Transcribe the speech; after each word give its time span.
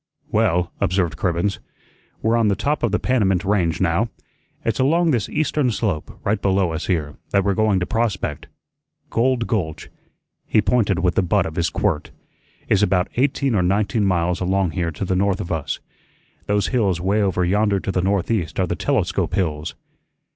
"Well," 0.31 0.71
observed 0.81 1.15
Cribbens, 1.15 1.59
"we're 2.23 2.35
on 2.35 2.47
the 2.47 2.55
top 2.55 2.81
of 2.81 2.91
the 2.91 2.97
Panamint 2.97 3.45
Range 3.45 3.79
now. 3.79 4.09
It's 4.65 4.79
along 4.79 5.11
this 5.11 5.29
eastern 5.29 5.69
slope, 5.69 6.19
right 6.23 6.41
below 6.41 6.71
us 6.73 6.87
here, 6.87 7.17
that 7.29 7.43
we're 7.43 7.53
going 7.53 7.79
to 7.81 7.85
prospect. 7.85 8.47
Gold 9.11 9.45
Gulch" 9.45 9.89
he 10.47 10.59
pointed 10.59 10.97
with 10.97 11.13
the 11.13 11.21
butt 11.21 11.45
of 11.45 11.55
his 11.55 11.69
quirt 11.69 12.09
"is 12.67 12.81
about 12.81 13.09
eighteen 13.17 13.53
or 13.53 13.61
nineteen 13.61 14.03
miles 14.03 14.39
along 14.39 14.71
here 14.71 14.89
to 14.89 15.05
the 15.05 15.15
north 15.15 15.39
of 15.39 15.51
us. 15.51 15.79
Those 16.47 16.69
hills 16.69 16.99
way 16.99 17.21
over 17.21 17.45
yonder 17.45 17.79
to 17.79 17.91
the 17.91 18.01
northeast 18.01 18.59
are 18.59 18.65
the 18.65 18.75
Telescope 18.75 19.35
hills." 19.35 19.75